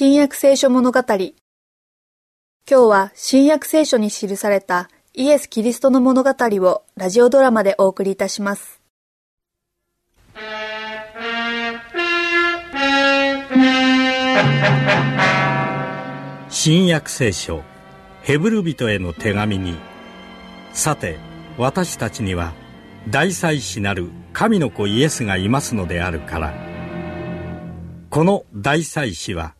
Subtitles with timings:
[0.00, 1.00] 新約聖書物語。
[1.08, 1.32] 今
[2.68, 8.80] 日は新約聖書に記されたイエス・キリストの物語をラジオドラマでお送りいたします。
[16.48, 17.64] 新約聖書
[18.22, 19.74] ヘブル人への手紙に。
[20.74, 21.18] さて
[21.56, 22.52] 私たちには
[23.08, 26.54] 大祭司なる神の子イエスがいますのであるから。
[28.10, 29.57] この大祭司は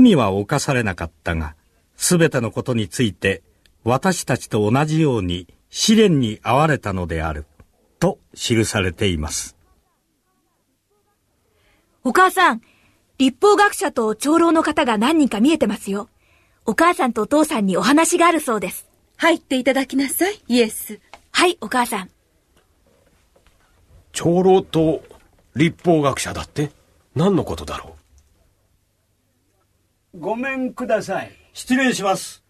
[0.00, 1.54] 罪は犯されなかったが
[1.96, 3.42] すべてのことについて
[3.84, 7.44] 私たちと同じように試練に遭われたのである
[7.98, 9.56] と記されています
[12.04, 12.62] お母さん、
[13.18, 16.08] 立法学者と長老の方が何人か見えてますよ。
[16.66, 18.88] お母さんとお父さんにお話があるそうです。
[19.16, 20.98] 入っていただきなさい、イエス。
[21.30, 22.10] はい、お母さん。
[24.10, 25.02] 長老と
[25.54, 26.72] 立法学者だって
[27.14, 27.94] 何のことだろ
[30.14, 31.32] ごめんください。
[31.54, 32.42] 失礼します。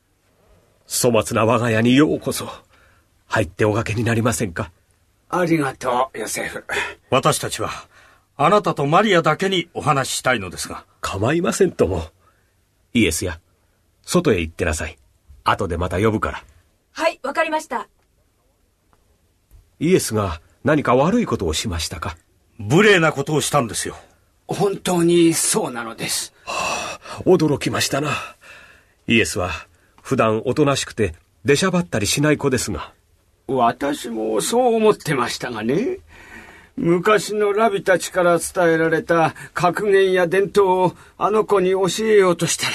[0.88, 2.48] う粗末な我が家にようこそ。
[3.27, 4.72] 入っておかけになりませんか？
[5.28, 6.64] ありがとう、ヨセフ。
[7.08, 7.70] 私たちは
[8.36, 10.84] あなたとマリアだけにお話ししたいのですが。
[11.00, 12.02] 構いませんとも。
[12.94, 13.41] イエスや
[14.02, 14.98] 外へ行ってなさい。
[15.44, 16.44] 後でまた呼ぶから。
[16.92, 17.88] はい、わかりました。
[19.78, 22.16] イエスが何か悪いことをしましたか？
[22.58, 23.97] 無礼なことをしたんですよ。
[24.48, 26.34] 本当にそうなのです。
[27.24, 28.10] 驚きましたな
[29.06, 29.50] イエスは
[30.02, 32.92] 普段おとなしくて出しゃばったりしない子ですが
[33.46, 35.98] 私もそう思ってましたがね。
[36.77, 42.72] 昔のラビたちから伝えられた格言や伝統をあの子に教えようとしたら、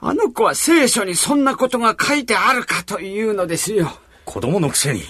[0.00, 3.90] あの子は聖書にそんなことが書いてあるかというのですよ。
[4.24, 5.02] 子供のくせに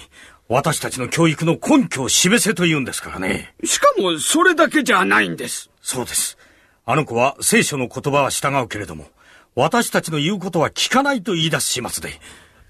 [0.48, 5.70] 私たちの教育の根拠を示せと言うんですからねしかもそれだけじゃないんです。
[5.82, 6.36] そうです
[6.86, 9.06] あの子は聖書の言葉は従うけれども
[9.54, 12.16] 私たちの言うことは聞かないと言い出す始末で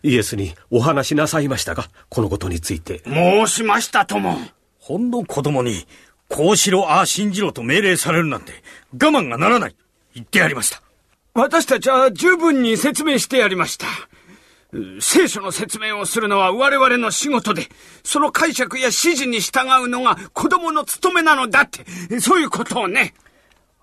[0.02, 4.36] イエスにお話しなさいましたかこのことについて申しましたとも。
[4.78, 5.86] ほんの子供に
[6.28, 8.52] こうしろああ信じろと命令されるなんて
[8.94, 9.76] 我慢がならない
[10.14, 10.82] 言ってやりました
[11.34, 13.86] 私たちは十分に説明してやりました。
[14.72, 17.68] う聖書の説明をするのは我々の仕事で、
[18.02, 23.14] その解釈や指示に従うのが子供の務めなのだって、そういうことをね。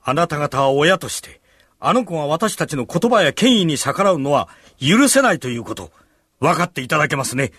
[0.10, 1.42] あなた方は親として
[1.82, 4.48] あの子が私たちの言葉や権威に逆らうのは
[4.80, 5.92] 許せないということ
[6.40, 7.52] 分かっていただけますね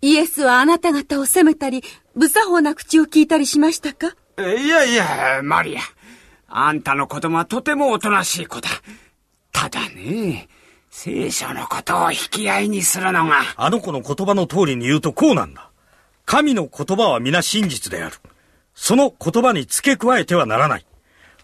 [0.00, 1.82] イエスはあなた方を責めたり、
[2.14, 4.14] 無作法な口を聞いたりしましたか？
[4.38, 5.80] いやいや、マリア。
[6.48, 8.68] あんたの子供はとてもおとなしい子だ。
[9.52, 10.48] ただね、
[10.90, 13.40] 聖書のことを引き合いにするのが。
[13.56, 15.70] あの子の言葉の通りに言うとこうなんだ。
[16.26, 18.16] 神の言葉は皆真実である。
[18.74, 20.86] その言葉に付け加えてはならない。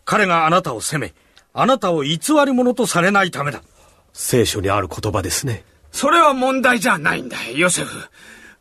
[0.04, 1.14] 彼があなたを責め、
[1.52, 3.62] あなたを偽り者とされないためだ。
[4.12, 8.08] 聖書にある言葉ですねそれは問題じゃないんだ、ヨセフ。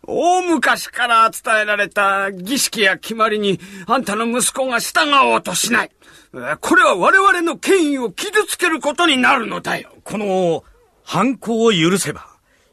[0.03, 5.91] 大昔から伝えられた儀式や決まりにあんたの息子が従おうとしない。
[6.33, 9.91] えこれは我々の権威を傷つけることになるのだよ。
[10.03, 10.63] この
[11.03, 12.27] 犯行を許せば、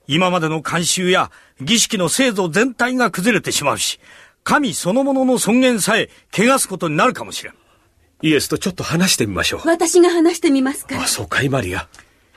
[0.06, 1.30] 今までの慣習や
[1.60, 4.00] 儀式の制度全体が崩れてしまうし、
[4.42, 7.54] 神そのものの尊厳さえ汚すことになるかもしれん。
[8.20, 11.06] イエスとちょっと話してみましょう私が話してみますからあ。
[11.06, 11.88] そうかいマリア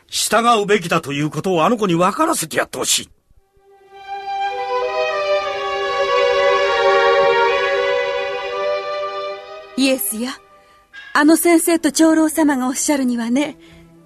[0.08, 3.10] 従うべきだということをあの子に分からせてやってほしい。
[9.78, 10.32] イエスや、
[11.14, 13.58] あの先生と長老様がおっしゃるにはね、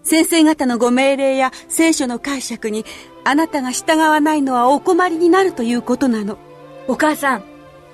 [0.03, 2.85] 先生方のご命令や聖書の解釈に
[3.25, 6.37] あなたが従わないのはお困りになるということなの。
[6.87, 7.43] お母さん、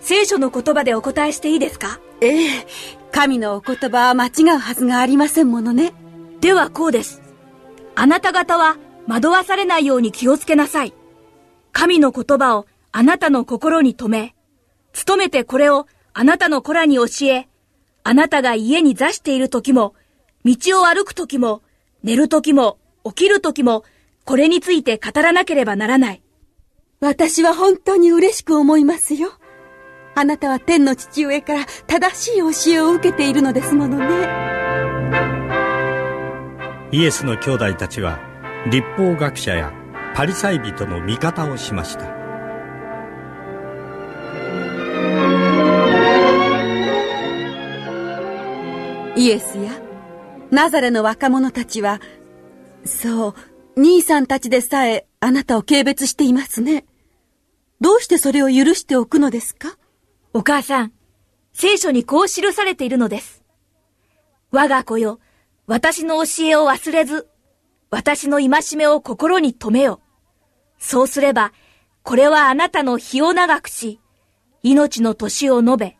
[0.01, 1.99] 聖書の言葉でお答えしていいですか？
[2.19, 2.67] ええ、
[3.11, 5.93] 神のお言葉は間違うはずがありませんものね。
[6.39, 7.21] ではこうです。
[7.95, 8.77] あなた方は
[9.07, 10.93] 惑わされないように気をつけなさい。
[11.71, 14.35] 神の言葉をあなたの心に留め、
[15.05, 17.47] 努めてこれをあなたの子らに教え、
[18.03, 19.93] あなたが家に座している時も、
[20.43, 21.61] 道を歩く時も、
[22.03, 23.83] 寝る時も、起きる時も、
[24.25, 26.21] これについて語らなければならない。
[26.99, 29.31] 私は本当に嬉しく思いますよ。
[30.13, 34.05] あなたは天の父上から正しい教えを受けているのですものね。
[36.91, 38.19] イエスの兄弟たちは
[38.69, 39.71] 立法学者や
[40.13, 42.03] パリサイ人の味方をしました
[49.15, 49.71] イエスや、
[50.51, 52.01] ナザレの若者たちは、
[52.85, 53.35] そう、
[53.77, 56.85] 兄さんたちでさえあなたを軽蔑していますね。
[57.79, 59.77] どうしてそれを許しておくのですか？
[60.33, 60.93] お母さん、
[61.51, 63.43] 聖書にこう記されているのです。
[64.51, 65.19] 我が子よ、
[65.67, 67.27] 私の教えを忘れず、
[67.89, 69.99] 私の戒めを心に留めよ。
[70.77, 71.51] そうすれば、
[72.03, 73.99] これはあなたの日を長くし、
[74.63, 75.97] 命の年を述べ、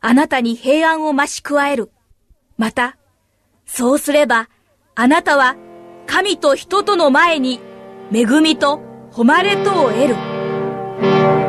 [0.00, 1.92] あなたに平安を増し加える。
[2.58, 2.96] また、
[3.64, 4.48] そうすれば、
[4.96, 5.56] あなたは
[6.06, 7.60] 神と人との前に
[8.12, 8.80] 恵みと
[9.12, 11.41] 誉れとを得る。